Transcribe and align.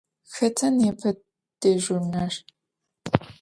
Xeta 0.35 0.67
nêpe 0.79 1.09
dêjjurner? 1.61 2.33